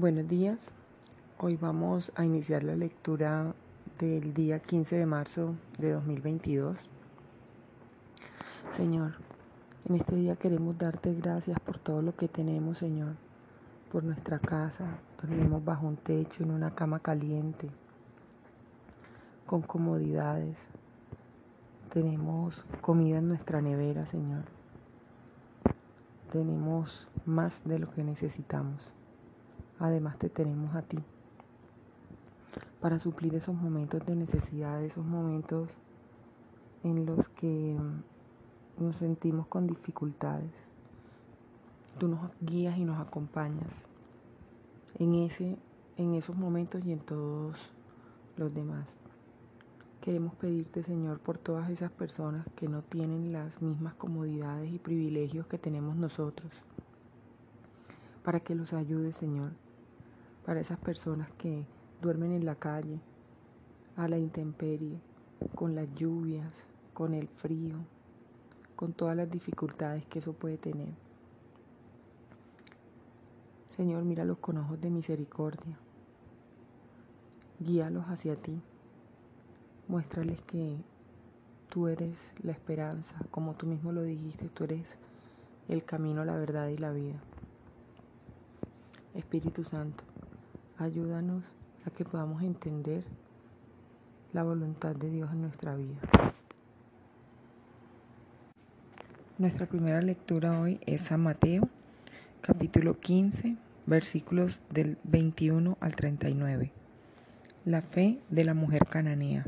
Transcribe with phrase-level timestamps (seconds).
[0.00, 0.70] Buenos días.
[1.38, 3.52] Hoy vamos a iniciar la lectura
[3.98, 6.88] del día 15 de marzo de 2022.
[8.76, 9.14] Señor,
[9.88, 13.16] en este día queremos darte gracias por todo lo que tenemos, Señor,
[13.90, 14.84] por nuestra casa.
[15.20, 17.68] Dormimos bajo un techo, en una cama caliente,
[19.46, 20.58] con comodidades.
[21.92, 24.44] Tenemos comida en nuestra nevera, Señor.
[26.30, 28.94] Tenemos más de lo que necesitamos.
[29.80, 30.98] Además te tenemos a ti
[32.80, 35.70] para suplir esos momentos de necesidad, esos momentos
[36.82, 40.52] en los que mm, nos sentimos con dificultades.
[41.98, 43.84] Tú nos guías y nos acompañas
[44.98, 45.56] en, ese,
[45.96, 47.56] en esos momentos y en todos
[48.36, 48.98] los demás.
[50.00, 55.46] Queremos pedirte, Señor, por todas esas personas que no tienen las mismas comodidades y privilegios
[55.46, 56.50] que tenemos nosotros,
[58.24, 59.50] para que los ayudes, Señor
[60.48, 61.66] para esas personas que
[62.00, 63.02] duermen en la calle,
[63.96, 64.98] a la intemperie,
[65.54, 66.64] con las lluvias,
[66.94, 67.76] con el frío,
[68.74, 70.88] con todas las dificultades que eso puede tener.
[73.68, 75.78] Señor, míralos con ojos de misericordia.
[77.60, 78.58] Guíalos hacia ti.
[79.86, 80.78] Muéstrales que
[81.68, 84.96] tú eres la esperanza, como tú mismo lo dijiste, tú eres
[85.68, 87.20] el camino, la verdad y la vida.
[89.14, 90.04] Espíritu Santo,
[90.80, 91.42] Ayúdanos
[91.84, 93.02] a que podamos entender
[94.32, 95.98] la voluntad de Dios en nuestra vida.
[99.38, 101.68] Nuestra primera lectura hoy es San Mateo,
[102.42, 103.56] capítulo 15,
[103.86, 106.70] versículos del 21 al 39.
[107.64, 109.46] La fe de la mujer cananea.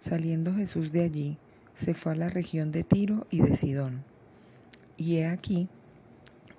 [0.00, 1.36] Saliendo Jesús de allí,
[1.74, 4.02] se fue a la región de Tiro y de Sidón.
[4.96, 5.68] Y he aquí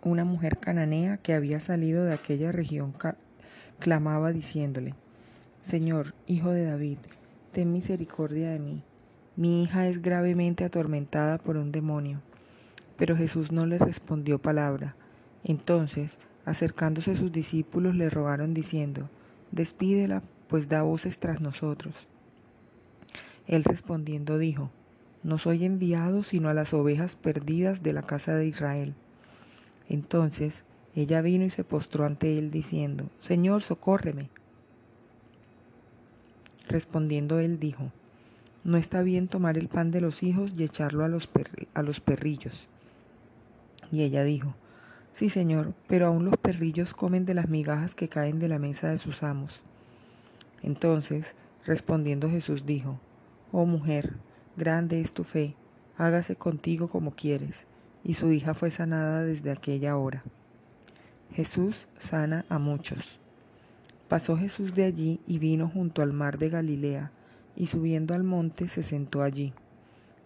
[0.04, 2.92] una mujer cananea que había salido de aquella región
[3.80, 4.94] clamaba diciéndole,
[5.62, 7.00] Señor, hijo de David,
[7.52, 8.84] ten misericordia de mí.
[9.36, 12.22] Mi hija es gravemente atormentada por un demonio.
[12.98, 14.96] Pero Jesús no le respondió palabra.
[15.44, 19.10] Entonces, acercándose sus discípulos, le rogaron diciendo,
[19.52, 22.08] Despídela, pues da voces tras nosotros.
[23.48, 24.72] Él respondiendo dijo,
[25.24, 28.94] No soy enviado sino a las ovejas perdidas de la casa de Israel.
[29.88, 30.64] Entonces
[30.96, 34.30] ella vino y se postró ante él diciendo, Señor, socórreme.
[36.68, 37.92] Respondiendo él dijo,
[38.64, 41.30] No está bien tomar el pan de los hijos y echarlo a los,
[41.74, 42.68] a los perrillos.
[43.92, 44.56] Y ella dijo,
[45.12, 48.90] Sí, Señor, pero aún los perrillos comen de las migajas que caen de la mesa
[48.90, 49.64] de sus amos.
[50.62, 51.36] Entonces,
[51.66, 53.00] respondiendo Jesús dijo,
[53.52, 54.18] Oh mujer,
[54.58, 55.56] grande es tu fe,
[55.98, 57.66] hágase contigo como quieres.
[58.04, 60.24] Y su hija fue sanada desde aquella hora.
[61.32, 63.20] Jesús sana a muchos.
[64.08, 67.12] Pasó Jesús de allí y vino junto al mar de Galilea,
[67.56, 69.54] y subiendo al monte se sentó allí.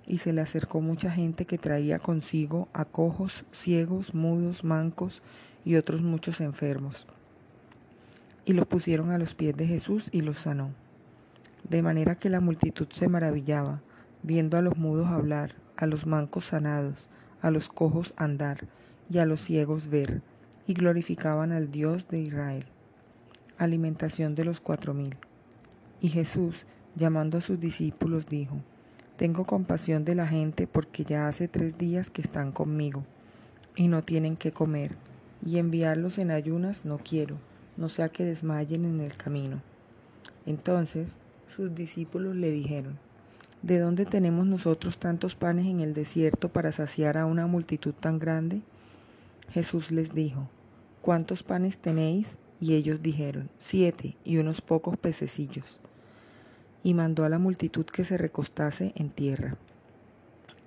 [0.08, 5.22] Y se le acercó mucha gente que traía consigo a cojos, ciegos, mudos, mancos
[5.66, 7.06] y otros muchos enfermos.
[8.46, 10.72] Y los pusieron a los pies de Jesús y los sanó.
[11.68, 13.81] De manera que la multitud se maravillaba,
[14.22, 17.09] viendo a los mudos hablar, a los mancos sanados,
[17.42, 18.68] a los cojos andar
[19.09, 20.22] y a los ciegos ver
[20.68, 22.66] y glorificaban al Dios de Israel.
[23.57, 25.16] Alimentación de los cuatro mil.
[26.01, 26.66] Y Jesús,
[26.96, 28.57] llamando a sus discípulos, dijo,
[29.18, 33.03] Tengo compasión de la gente porque ya hace tres días que están conmigo
[33.75, 34.96] y no tienen qué comer,
[35.46, 37.38] y enviarlos en ayunas no quiero,
[37.78, 39.62] no sea que desmayen en el camino.
[40.45, 42.97] Entonces sus discípulos le dijeron,
[43.62, 48.19] ¿De dónde tenemos nosotros tantos panes en el desierto para saciar a una multitud tan
[48.19, 48.62] grande?
[49.50, 50.50] Jesús les dijo,
[51.02, 52.38] ¿cuántos panes tenéis?
[52.59, 55.80] Y ellos dijeron, siete y unos pocos pececillos.
[56.84, 59.58] Y mandó a la multitud que se recostase en tierra.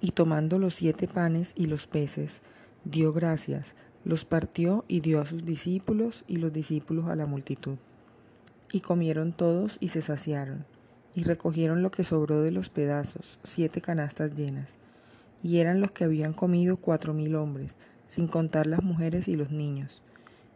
[0.01, 2.43] Y tomando los siete panes y los peces,
[2.85, 7.77] dio gracias, los partió y dio a sus discípulos y los discípulos a la multitud.
[8.73, 10.65] Y comieron todos y se saciaron,
[11.15, 14.79] y recogieron lo que sobró de los pedazos, siete canastas llenas.
[15.43, 17.77] Y eran los que habían comido cuatro mil hombres,
[18.07, 20.03] sin contar las mujeres y los niños.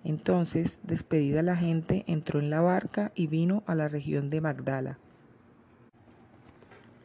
[0.04, 4.98] Entonces, despedida la gente, entró en la barca y vino a la región de Magdala.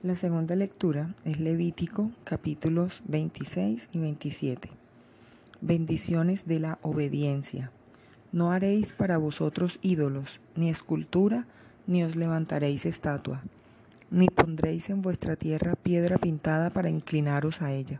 [0.01, 4.69] La segunda lectura es Levítico capítulos 26 y 27.
[5.61, 7.71] Bendiciones de la obediencia.
[8.31, 11.47] No haréis para vosotros ídolos, ni escultura,
[11.87, 13.41] ni os levantaréis estatua,
[14.11, 17.99] ni pondréis en vuestra tierra piedra pintada para inclinaros a ella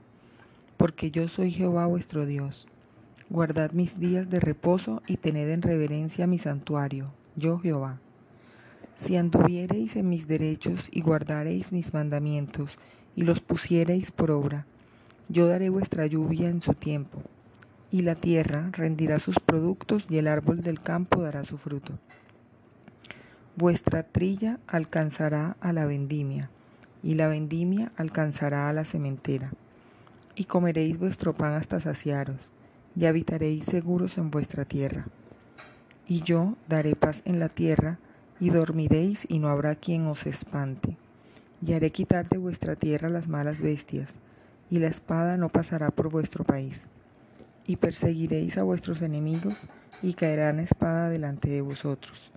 [0.86, 2.68] porque yo soy Jehová vuestro Dios.
[3.32, 8.00] Guardad mis días de reposo y tened en reverencia mi santuario, yo Jehová.
[8.96, 12.78] Si anduviereis en mis derechos y guardareis mis mandamientos
[13.16, 14.68] y los pusiereis por obra,
[15.28, 17.20] yo daré vuestra lluvia en su tiempo,
[17.90, 21.98] y la tierra rendirá sus productos y el árbol del campo dará su fruto.
[23.56, 26.52] Vuestra trilla alcanzará a la vendimia,
[27.02, 29.52] y la vendimia alcanzará a la sementera.
[30.36, 32.50] Y comeréis vuestro pan hasta saciaros,
[32.96, 35.06] y habitaréis seguros en vuestra tierra.
[36.08, 38.00] Y yo daré paz en la tierra,
[38.40, 40.98] y dormiréis, y no habrá quien os espante.
[41.66, 44.14] Y haré quitar de vuestra tierra las malas bestias,
[44.70, 46.82] y la espada no pasará por vuestro país.
[47.66, 49.68] Y perseguiréis a vuestros enemigos,
[50.02, 52.32] y caerán espada delante de vosotros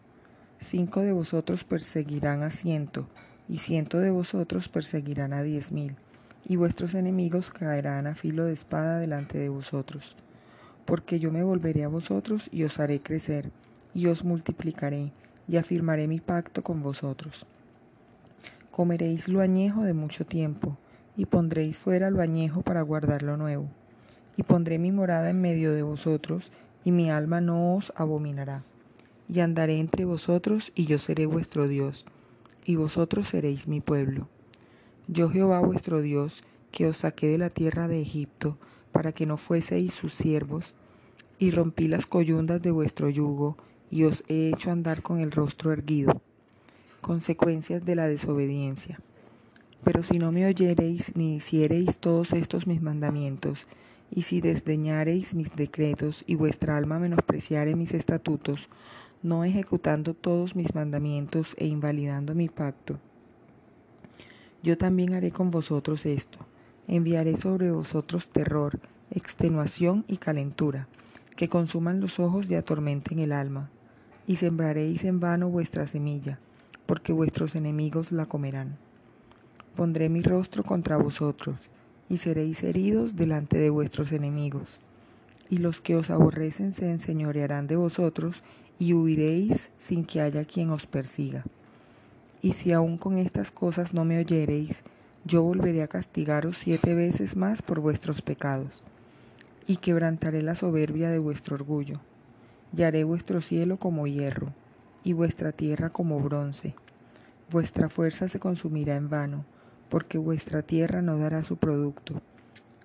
[0.61, 3.07] Cinco de vosotros perseguirán a ciento,
[3.49, 5.97] y ciento de vosotros perseguirán a diez mil,
[6.49, 10.17] y vuestros enemigos caerán a filo de espada delante de vosotros.
[10.85, 13.51] Porque yo me volveré a vosotros y os haré crecer,
[13.95, 15.13] y os multiplicaré,
[15.47, 17.47] y afirmaré mi pacto con vosotros.
[18.71, 20.77] Comeréis lo añejo de mucho tiempo,
[21.17, 23.69] y pondréis fuera lo añejo para guardar lo nuevo.
[24.37, 26.51] Y pondré mi morada en medio de vosotros,
[26.85, 28.65] y mi alma no os abominará
[29.29, 32.07] y andaré entre vosotros, y yo seré vuestro Dios,
[32.65, 34.29] y vosotros seréis mi pueblo.
[35.11, 38.59] Yo Jehová vuestro Dios, que os saqué de la tierra de Egipto,
[38.93, 40.75] para que no fueseis sus siervos,
[41.39, 43.57] y rompí las coyundas de vuestro yugo,
[43.91, 46.21] y os he hecho andar con el rostro erguido.
[47.01, 49.01] Consecuencias de la desobediencia.
[49.83, 53.67] Pero si no me oyereis ni hiciereis todos estos mis mandamientos,
[54.11, 58.69] y si desdeñareis mis decretos y vuestra alma menospreciare mis estatutos,
[59.23, 63.01] no ejecutando todos mis mandamientos e invalidando mi pacto.
[64.63, 66.39] Yo también haré con vosotros esto,
[66.89, 70.89] enviaré sobre vosotros terror, extenuación y calentura,
[71.37, 73.71] que consuman los ojos y atormenten el alma,
[74.27, 76.41] y sembraréis en vano vuestra semilla,
[76.87, 78.79] porque vuestros enemigos la comerán.
[79.77, 81.57] Pondré mi rostro contra vosotros,
[82.09, 84.81] y seréis heridos delante de vuestros enemigos,
[85.49, 88.43] y los que os aborrecen se enseñorearán de vosotros
[88.79, 91.45] y huiréis sin que haya quien os persiga.
[92.41, 94.85] Y si aún con estas cosas no me oyereis,
[95.25, 98.83] yo volveré a castigaros siete veces más por vuestros pecados,
[99.67, 102.01] y quebrantaré la soberbia de vuestro orgullo,
[102.77, 104.53] y haré vuestro cielo como hierro,
[105.05, 106.75] y vuestra tierra como bronce.
[107.51, 109.45] Vuestra fuerza se consumirá en vano,
[109.89, 112.23] porque vuestra tierra no dará su producto,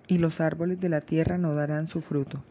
[0.06, 2.42] y los árboles de la tierra no darán su fruto.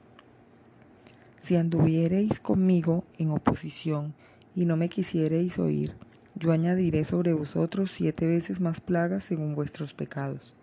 [1.42, 4.14] Si anduviereis conmigo en oposición
[4.56, 5.94] y no me quisiereis oír,
[6.35, 10.56] yo añadiré sobre vosotros siete veces más plagas según vuestros pecados.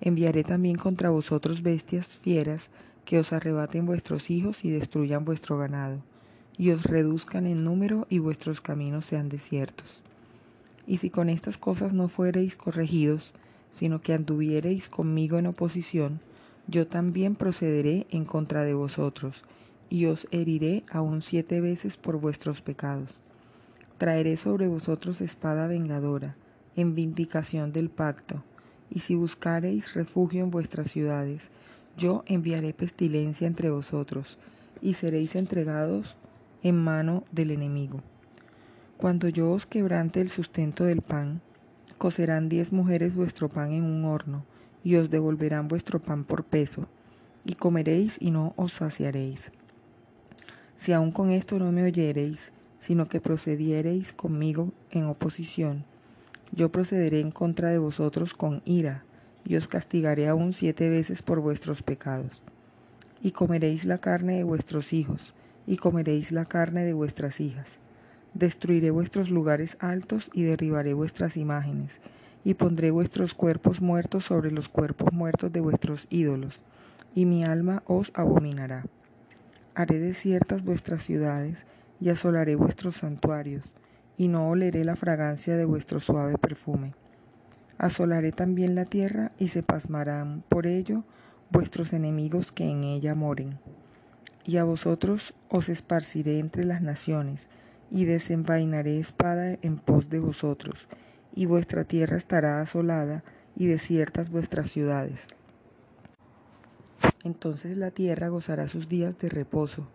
[0.00, 2.70] Enviaré también contra vosotros bestias fieras
[3.04, 6.02] que os arrebaten vuestros hijos y destruyan vuestro ganado,
[6.58, 10.04] y os reduzcan en número y vuestros caminos sean desiertos.
[10.86, 13.32] Y si con estas cosas no fuereis corregidos,
[13.72, 16.20] sino que anduviereis conmigo en oposición,
[16.66, 19.44] yo también procederé en contra de vosotros,
[19.88, 23.22] y os heriré aún siete veces por vuestros pecados.
[24.02, 26.34] Traeré sobre vosotros espada vengadora,
[26.74, 28.42] en vindicación del pacto,
[28.90, 31.50] y si buscareis refugio en vuestras ciudades,
[31.96, 34.40] yo enviaré pestilencia entre vosotros,
[34.80, 36.16] y seréis entregados
[36.64, 38.00] en mano del enemigo.
[38.96, 41.40] Cuando yo os quebrante el sustento del pan,
[41.96, 44.44] cocerán diez mujeres vuestro pan en un horno,
[44.82, 46.88] y os devolverán vuestro pan por peso,
[47.44, 49.52] y comeréis y no os saciaréis.
[50.74, 52.51] Si aún con esto no me oyereis,
[52.82, 55.84] sino que procediereis conmigo en oposición,
[56.50, 59.04] yo procederé en contra de vosotros con ira,
[59.44, 62.42] y os castigaré aún siete veces por vuestros pecados.
[63.22, 65.32] Y comeréis la carne de vuestros hijos,
[65.64, 67.78] y comeréis la carne de vuestras hijas.
[68.34, 71.92] Destruiré vuestros lugares altos y derribaré vuestras imágenes,
[72.44, 76.62] y pondré vuestros cuerpos muertos sobre los cuerpos muertos de vuestros ídolos,
[77.14, 78.84] y mi alma os abominará.
[79.74, 81.64] Haré desiertas vuestras ciudades
[82.02, 83.76] y asolaré vuestros santuarios,
[84.16, 86.94] y no oleré la fragancia de vuestro suave perfume.
[87.78, 91.04] Asolaré también la tierra y se pasmarán por ello
[91.50, 93.60] vuestros enemigos que en ella moren.
[94.44, 97.48] Y a vosotros os esparciré entre las naciones,
[97.88, 100.88] y desenvainaré espada en pos de vosotros,
[101.36, 103.22] y vuestra tierra estará asolada,
[103.54, 105.20] y desiertas vuestras ciudades.
[107.22, 109.86] Entonces la tierra gozará sus días de reposo,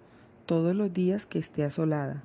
[0.47, 2.23] todos los días que esté asolada,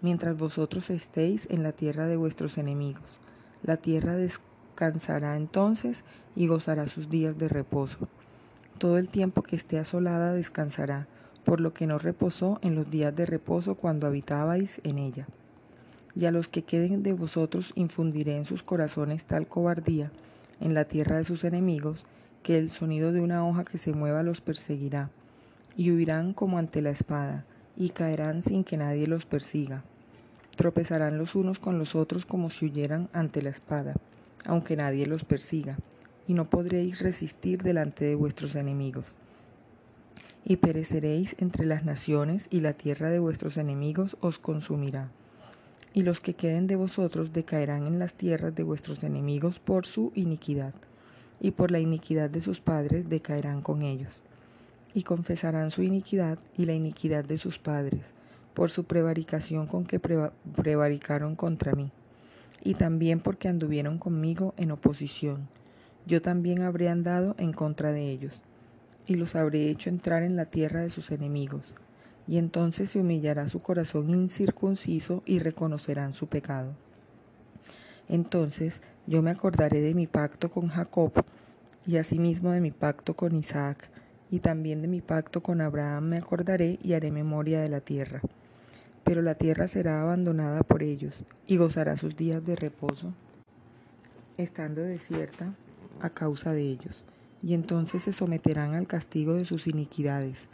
[0.00, 3.20] mientras vosotros estéis en la tierra de vuestros enemigos.
[3.62, 6.02] La tierra descansará entonces
[6.34, 8.08] y gozará sus días de reposo.
[8.78, 11.06] Todo el tiempo que esté asolada descansará,
[11.44, 15.28] por lo que no reposó en los días de reposo cuando habitabais en ella.
[16.16, 20.10] Y a los que queden de vosotros infundiré en sus corazones tal cobardía
[20.60, 22.06] en la tierra de sus enemigos,
[22.42, 25.10] que el sonido de una hoja que se mueva los perseguirá,
[25.76, 27.44] y huirán como ante la espada,
[27.80, 29.82] y caerán sin que nadie los persiga.
[30.54, 33.94] Tropezarán los unos con los otros como si huyeran ante la espada,
[34.44, 35.78] aunque nadie los persiga,
[36.28, 39.16] y no podréis resistir delante de vuestros enemigos.
[40.44, 45.10] Y pereceréis entre las naciones, y la tierra de vuestros enemigos os consumirá.
[45.94, 50.12] Y los que queden de vosotros decaerán en las tierras de vuestros enemigos por su
[50.14, 50.74] iniquidad
[51.40, 54.22] y por la iniquidad de sus padres decaerán con ellos.
[54.94, 58.12] Y confesarán su iniquidad y la iniquidad de sus padres,
[58.54, 61.92] por su prevaricación con que prevaricaron contra mí,
[62.62, 65.48] y también porque anduvieron conmigo en oposición.
[66.06, 68.42] Yo también habré andado en contra de ellos,
[69.06, 71.74] y los habré hecho entrar en la tierra de sus enemigos,
[72.26, 76.74] y entonces se humillará su corazón incircunciso y reconocerán su pecado.
[78.08, 81.12] Entonces yo me acordaré de mi pacto con Jacob
[81.86, 83.89] y asimismo de mi pacto con Isaac
[84.30, 88.20] y también de mi pacto con Abraham me acordaré y haré memoria de la tierra.
[89.04, 93.12] Pero la tierra será abandonada por ellos y gozará sus días de reposo,
[94.36, 95.54] estando desierta
[96.00, 97.04] a causa de ellos.
[97.42, 100.48] Y entonces se someterán al castigo de sus iniquidades,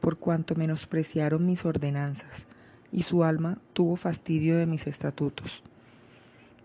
[0.00, 2.46] por cuanto menospreciaron mis ordenanzas,
[2.90, 5.62] y su alma tuvo fastidio de mis estatutos.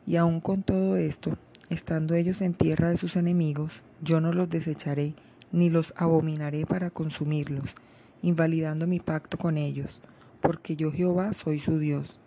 [0.07, 1.38] Y aun con todo esto,
[1.69, 5.13] estando ellos en tierra de sus enemigos, yo no los desecharé,
[5.55, 7.75] ni los abominaré para consumirlos,
[8.21, 10.01] invalidando mi pacto con ellos,
[10.41, 12.19] porque yo Jehová soy su Dios.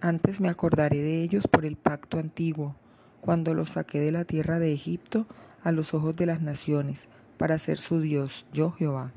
[0.00, 2.76] Antes me acordaré de ellos por el pacto antiguo,
[3.20, 5.26] cuando los saqué de la tierra de Egipto
[5.64, 7.08] a los ojos de las naciones,
[7.38, 9.10] para ser su Dios, yo Jehová.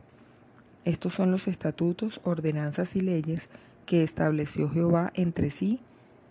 [0.84, 3.50] Estos son los estatutos, ordenanzas y leyes
[3.86, 5.80] que estableció Jehová entre sí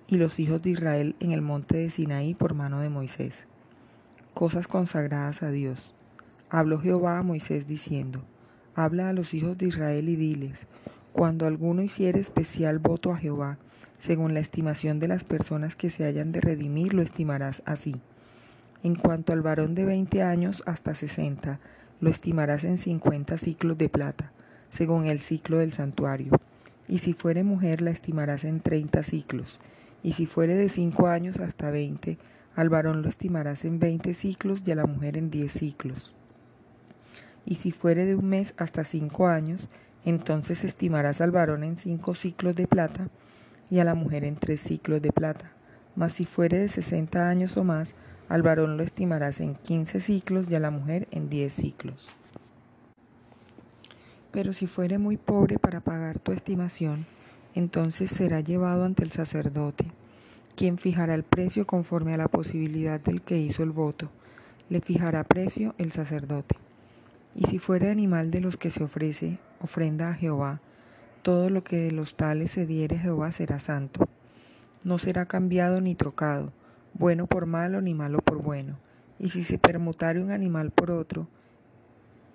[0.09, 3.47] y los hijos de Israel en el monte de Sinaí por mano de Moisés.
[4.35, 5.95] Cosas consagradas a Dios.
[6.55, 8.23] Habló Jehová a Moisés diciendo,
[8.75, 10.67] Habla a los hijos de Israel y diles,
[11.15, 13.57] cuando alguno hiciere especial voto a Jehová,
[13.99, 17.97] según la estimación de las personas que se hayan de redimir, lo estimarás así.
[18.83, 21.59] En cuanto al varón de veinte años hasta sesenta,
[22.01, 24.31] lo estimarás en cincuenta ciclos de plata,
[24.69, 26.39] según el ciclo del santuario.
[26.87, 29.59] Y si fuere mujer, la estimarás en treinta ciclos
[30.03, 32.19] y si fuere de cinco años hasta veinte,
[32.55, 36.15] al varón lo estimarás en veinte ciclos y a la mujer en diez ciclos.
[37.45, 39.69] Y si fuere de un mes hasta cinco años,
[40.05, 43.09] entonces estimarás al varón en cinco ciclos de plata
[43.71, 45.53] y a la mujer en tres ciclos de plata.
[45.97, 47.95] Mas si fuere de sesenta años o más,
[48.29, 52.17] al varón lo estimarás en quince ciclos y a la mujer en diez ciclos.
[54.31, 57.07] Pero si fuere muy pobre para pagar tu estimación,
[57.55, 59.85] entonces será llevado ante el sacerdote,
[60.57, 64.11] quien fijará el precio conforme a la posibilidad del que hizo el voto.
[64.71, 66.57] Le fijará precio el sacerdote.
[67.35, 70.61] Y si fuere animal de los que se ofrece ofrenda a Jehová,
[71.23, 74.09] todo lo que de los tales se diere Jehová será santo.
[74.85, 76.53] No será cambiado ni trocado,
[76.95, 78.79] bueno por malo ni malo por bueno.
[79.19, 81.29] Y si se permutare un animal por otro,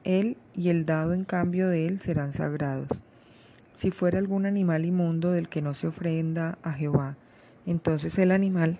[0.05, 3.03] él y el dado en cambio de él serán sagrados.
[3.73, 7.17] Si fuera algún animal inmundo del que no se ofrenda a Jehová,
[7.65, 8.79] entonces el animal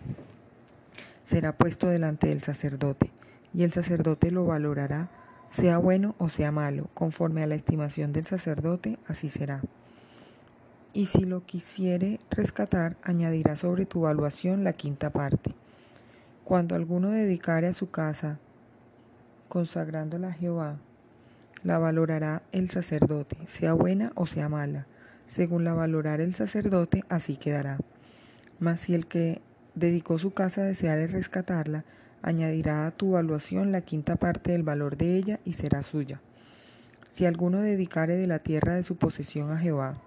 [1.26, 3.12] será puesto delante del sacerdote,
[3.54, 5.10] y el sacerdote lo valorará,
[5.58, 9.64] sea bueno o sea malo, conforme a la estimación del sacerdote, así será.
[10.94, 15.56] Y si lo quisiere rescatar, añadirá sobre tu valuación la quinta parte.
[16.44, 18.38] Cuando alguno dedicare a su casa,
[19.50, 20.78] consagrándola a Jehová,
[21.64, 24.86] la valorará el sacerdote, sea buena o sea mala.
[25.26, 27.80] Según la valorará el sacerdote, así quedará.
[28.60, 29.42] Mas si el que
[29.74, 31.84] dedicó su casa deseare rescatarla,
[32.22, 36.22] añadirá a tu valuación la quinta parte del valor de ella y será suya.
[37.12, 40.02] Si alguno dedicare de la tierra de su posesión a Jehová,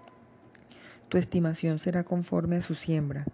[1.09, 3.25] tu estimación será conforme a su siembra.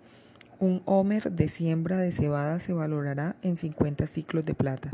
[0.60, 4.90] Un homer de siembra de cebada se valorará en cincuenta ciclos de plata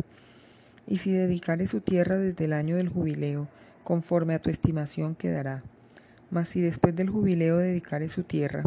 [0.88, 3.48] y si dedicare su tierra desde el año del jubileo,
[3.84, 5.64] conforme a tu estimación quedará.
[6.30, 8.64] Mas si después del jubileo dedicare su tierra,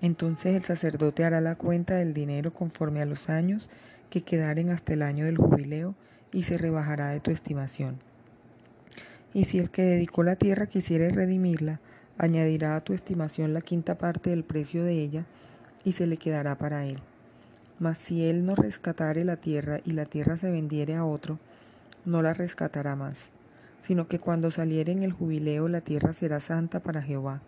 [0.00, 3.68] entonces el sacerdote hará la cuenta del dinero conforme a los años
[4.14, 5.96] que quedaren hasta el año del jubileo
[6.30, 7.98] y se rebajará de tu estimación.
[9.32, 11.80] Y si el que dedicó la tierra quisiere redimirla,
[12.16, 15.26] añadirá a tu estimación la quinta parte del precio de ella
[15.84, 17.00] y se le quedará para él.
[17.80, 21.40] Mas si él no rescatare la tierra y la tierra se vendiere a otro,
[22.04, 23.30] no la rescatará más.
[23.80, 27.42] sino que cuando saliere en el jubileo la tierra será santa para Jehová,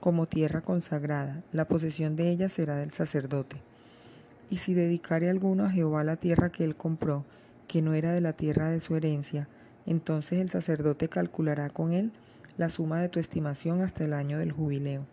[0.00, 3.62] como tierra consagrada, la posesión de ella será del sacerdote.
[4.50, 7.24] Y si dedicare alguno a Jehová la tierra que él compró,
[7.68, 9.48] que no era de la tierra de su herencia,
[9.86, 12.12] entonces el sacerdote calculará con él
[12.58, 15.06] la suma de tu estimación hasta el año del jubileo.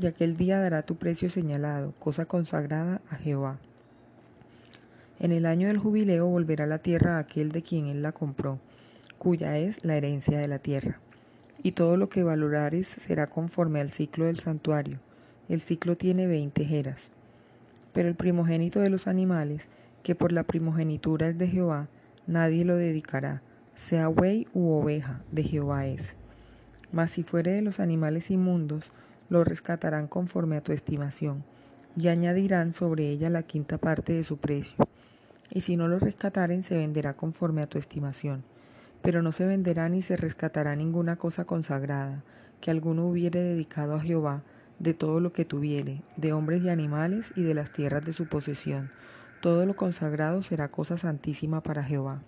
[0.00, 3.58] Y aquel día dará tu precio señalado, cosa consagrada a Jehová.
[5.18, 8.60] En el año del jubileo volverá la tierra a aquel de quien él la compró,
[9.18, 11.00] cuya es la herencia de la tierra.
[11.62, 15.00] Y todo lo que valorares será conforme al ciclo del santuario.
[15.48, 17.10] El ciclo tiene veinte jeras.
[17.92, 19.68] Pero el primogénito de los animales,
[20.02, 21.88] que por la primogenitura es de Jehová,
[22.26, 23.42] nadie lo dedicará,
[23.74, 26.16] sea buey u oveja, de Jehová es.
[26.92, 28.92] Mas si fuere de los animales inmundos,
[29.28, 31.44] lo rescatarán conforme a tu estimación,
[31.96, 34.88] y añadirán sobre ella la quinta parte de su precio.
[35.50, 38.44] Y si no lo rescataren, se venderá conforme a tu estimación.
[39.02, 42.24] Pero no se venderá ni se rescatará ninguna cosa consagrada,
[42.60, 44.42] que alguno hubiere dedicado a Jehová,
[44.78, 48.26] de todo lo que tuviere, de hombres y animales y de las tierras de su
[48.26, 48.90] posesión.
[49.40, 52.22] Todo lo consagrado será cosa santísima para Jehová.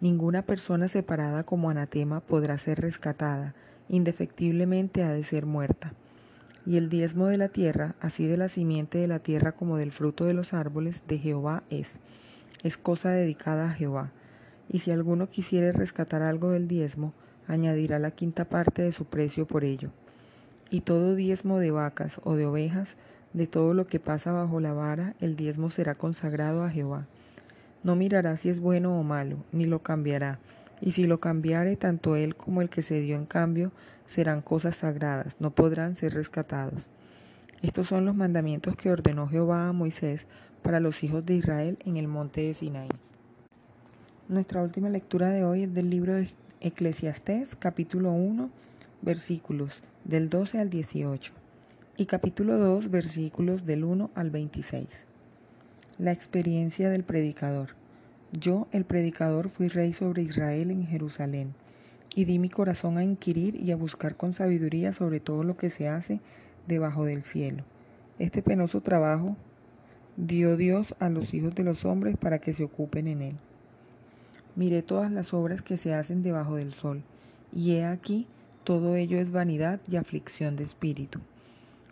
[0.00, 3.54] Ninguna persona separada como anatema podrá ser rescatada,
[3.88, 5.94] indefectiblemente ha de ser muerta.
[6.64, 9.92] Y el diezmo de la tierra, así de la simiente de la tierra como del
[9.92, 11.92] fruto de los árboles, de Jehová es.
[12.62, 14.10] Es cosa dedicada a Jehová.
[14.68, 17.14] Y si alguno quisiere rescatar algo del diezmo,
[17.46, 19.92] añadirá la quinta parte de su precio por ello
[20.70, 22.96] y todo diezmo de vacas o de ovejas,
[23.32, 27.06] de todo lo que pasa bajo la vara, el diezmo será consagrado a Jehová.
[27.82, 30.38] No mirará si es bueno o malo, ni lo cambiará,
[30.80, 33.72] y si lo cambiare tanto él como el que se dio en cambio,
[34.06, 36.90] serán cosas sagradas, no podrán ser rescatados.
[37.62, 40.26] Estos son los mandamientos que ordenó Jehová a Moisés
[40.62, 42.88] para los hijos de Israel en el monte de Sinaí.
[44.28, 46.28] Nuestra última lectura de hoy es del libro de
[46.60, 48.50] Eclesiastés, capítulo 1,
[49.02, 51.32] versículos del 12 al 18
[51.96, 54.86] y capítulo 2 versículos del 1 al 26.
[55.98, 57.70] La experiencia del predicador.
[58.30, 61.54] Yo, el predicador, fui rey sobre Israel en Jerusalén,
[62.14, 65.70] y di mi corazón a inquirir y a buscar con sabiduría sobre todo lo que
[65.70, 66.20] se hace
[66.68, 67.64] debajo del cielo.
[68.20, 69.36] Este penoso trabajo
[70.16, 73.36] dio Dios a los hijos de los hombres para que se ocupen en él.
[74.54, 77.02] Miré todas las obras que se hacen debajo del sol,
[77.52, 78.28] y he aquí
[78.66, 81.20] todo ello es vanidad y aflicción de espíritu.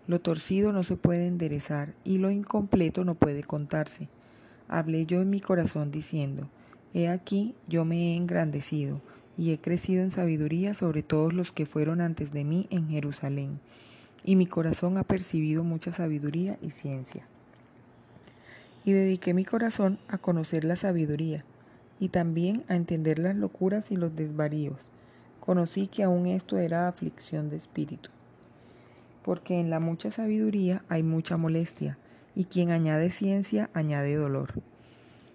[0.09, 4.09] Lo torcido no se puede enderezar y lo incompleto no puede contarse.
[4.67, 6.49] Hablé yo en mi corazón diciendo,
[6.93, 9.01] He aquí yo me he engrandecido
[9.39, 13.61] y he crecido en sabiduría sobre todos los que fueron antes de mí en Jerusalén,
[14.25, 17.25] y mi corazón ha percibido mucha sabiduría y ciencia.
[18.85, 21.45] Y dediqué mi corazón a conocer la sabiduría,
[22.01, 24.91] y también a entender las locuras y los desvaríos,
[25.45, 28.09] conocí que aún esto era aflicción de espíritu.
[29.23, 31.99] Porque en la mucha sabiduría hay mucha molestia,
[32.35, 34.55] y quien añade ciencia añade dolor.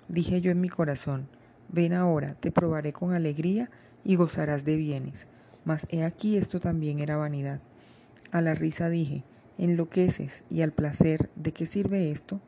[0.07, 1.27] Dije yo en mi corazón,
[1.67, 3.69] ven ahora, te probaré con alegría
[4.03, 5.27] y gozarás de bienes.
[5.63, 7.61] Mas he aquí esto también era vanidad.
[8.31, 9.23] A la risa dije,
[9.59, 12.41] enloqueces, y al placer, ¿de qué sirve esto?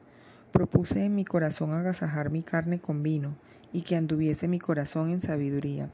[0.52, 3.36] Propuse en mi corazón agasajar mi carne con vino,
[3.72, 5.92] y que anduviese mi corazón en sabiduría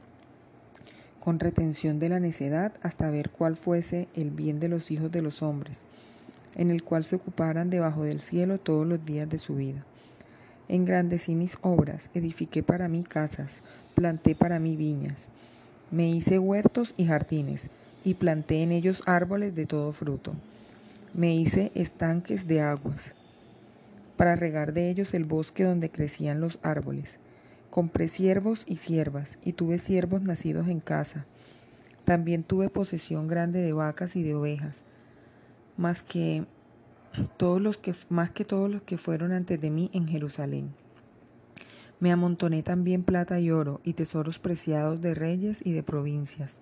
[1.20, 5.22] con retención de la necedad hasta ver cuál fuese el bien de los hijos de
[5.22, 5.82] los hombres,
[6.54, 9.84] en el cual se ocuparan debajo del cielo todos los días de su vida.
[10.68, 13.60] Engrandecí mis obras, edifiqué para mí casas,
[13.94, 15.28] planté para mí viñas,
[15.90, 17.70] me hice huertos y jardines,
[18.04, 20.34] y planté en ellos árboles de todo fruto.
[21.14, 23.14] Me hice estanques de aguas,
[24.16, 27.18] para regar de ellos el bosque donde crecían los árboles
[27.70, 31.26] Compré siervos y siervas, y tuve siervos nacidos en casa.
[32.04, 34.84] También tuve posesión grande de vacas y de ovejas,
[35.76, 36.46] más que
[37.36, 40.74] todos los que, más que todos los que fueron antes de mí en Jerusalén.
[42.00, 46.56] Me amontoné también plata y oro y tesoros preciados de reyes y de provincias.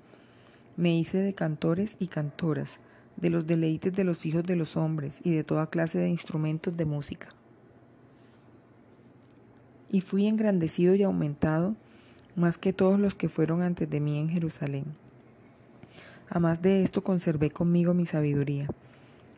[0.77, 2.81] Me hice de cantores y cantoras,
[3.16, 6.77] de los deleites de los hijos de los hombres y de toda clase de instrumentos
[6.77, 7.29] de música
[9.90, 11.77] y fui engrandecido y aumentado
[12.35, 14.85] más que todos los que fueron antes de mí en Jerusalén.
[16.29, 18.68] A más de esto conservé conmigo mi sabiduría.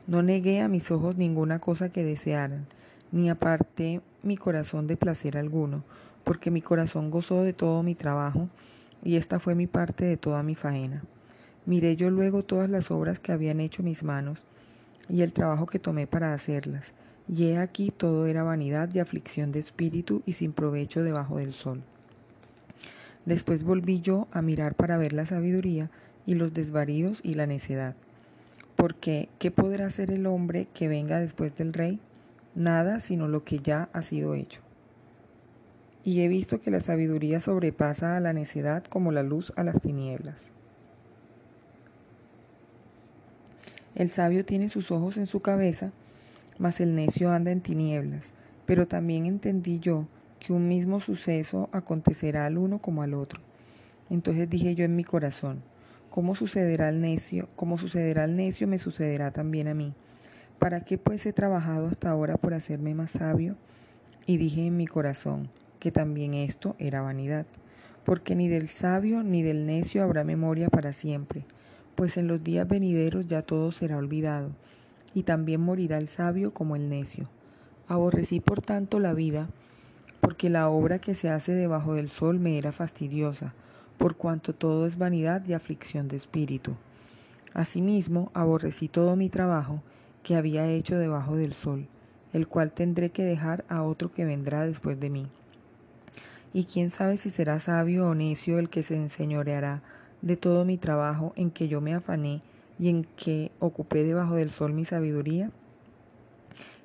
[0.06, 2.66] No negué a mis ojos ninguna cosa que desearan,
[3.12, 5.84] ni aparté mi corazón de placer alguno,
[6.24, 8.48] porque mi corazón gozó de todo mi trabajo,
[9.04, 11.02] y esta fue mi parte de toda mi faena.
[11.66, 14.46] Miré yo luego todas las obras que habían hecho mis manos,
[15.08, 16.94] y el trabajo que tomé para hacerlas,
[17.28, 21.52] y he aquí todo era vanidad y aflicción de espíritu y sin provecho debajo del
[21.52, 21.82] sol.
[23.26, 25.90] Después volví yo a mirar para ver la sabiduría
[26.24, 27.94] y los desvaríos y la necedad.
[28.76, 32.00] Porque, ¿qué podrá hacer el hombre que venga después del rey?
[32.54, 34.60] Nada sino lo que ya ha sido hecho.
[36.04, 39.80] Y he visto que la sabiduría sobrepasa a la necedad como la luz a las
[39.80, 40.50] tinieblas.
[43.94, 45.92] El sabio tiene sus ojos en su cabeza,
[46.58, 48.32] mas el necio anda en tinieblas.
[48.66, 50.06] Pero también entendí yo
[50.38, 53.40] que un mismo suceso acontecerá al uno como al otro.
[54.10, 55.62] Entonces dije yo en mi corazón,
[56.10, 57.48] ¿cómo sucederá al necio?
[57.56, 59.94] ¿Cómo sucederá al necio me sucederá también a mí?
[60.58, 63.56] ¿Para qué pues he trabajado hasta ahora por hacerme más sabio?
[64.26, 67.46] Y dije en mi corazón que también esto era vanidad,
[68.04, 71.44] porque ni del sabio ni del necio habrá memoria para siempre,
[71.94, 74.50] pues en los días venideros ya todo será olvidado,
[75.18, 77.28] y también morirá el sabio como el necio.
[77.88, 79.48] Aborrecí por tanto la vida,
[80.20, 83.52] porque la obra que se hace debajo del sol me era fastidiosa,
[83.96, 86.76] por cuanto todo es vanidad y aflicción de espíritu.
[87.52, 89.82] Asimismo, aborrecí todo mi trabajo
[90.22, 91.88] que había hecho debajo del sol,
[92.32, 95.26] el cual tendré que dejar a otro que vendrá después de mí.
[96.52, 99.82] Y quién sabe si será sabio o necio el que se enseñoreará
[100.22, 102.40] de todo mi trabajo en que yo me afané
[102.78, 105.50] y en que ocupé debajo del sol mi sabiduría.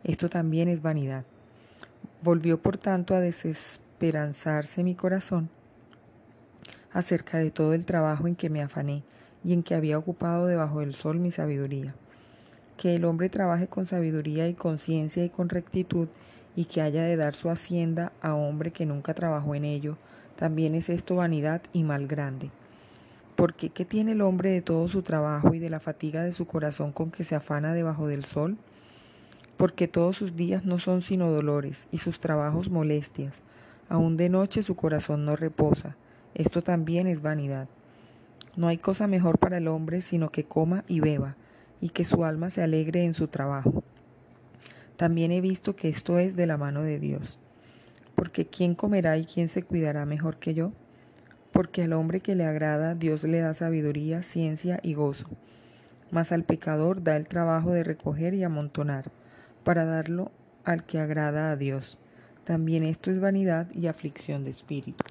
[0.04, 1.26] Esto también es vanidad.
[2.22, 5.50] Volvió por tanto a desesperanzarse mi corazón
[6.92, 9.04] acerca de todo el trabajo en que me afané
[9.44, 11.96] y en que había ocupado debajo del sol mi sabiduría.
[12.78, 16.08] Que el hombre trabaje con sabiduría y conciencia y con rectitud
[16.56, 19.98] y que haya de dar su hacienda a hombre que nunca trabajó en ello,
[20.36, 22.52] también es esto vanidad y mal grande.
[23.36, 26.46] Porque ¿qué tiene el hombre de todo su trabajo y de la fatiga de su
[26.46, 28.58] corazón con que se afana debajo del sol?
[29.58, 33.42] porque todos sus días no son sino dolores y sus trabajos molestias.
[33.90, 35.96] Aún de noche su corazón no reposa.
[36.34, 37.68] Esto también es vanidad.
[38.56, 41.38] No hay cosa mejor para el hombre sino que coma y beba,
[41.82, 43.84] y que su alma se alegre en su trabajo.
[44.98, 47.40] También he visto que esto es de la mano de Dios.
[48.16, 50.72] Porque ¿quién comerá y quién se cuidará mejor que yo?
[51.54, 55.30] Porque al hombre que le agrada Dios le da sabiduría, ciencia y gozo.
[56.12, 59.12] Mas al pecador da el trabajo de recoger y amontonar
[59.64, 60.32] para darlo
[60.66, 61.98] al que agrada a Dios.
[62.44, 65.06] También esto es vanidad y aflicción de espíritu.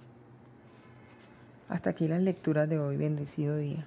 [1.68, 2.98] Hasta aquí las lecturas de hoy.
[2.98, 3.86] Bendecido día.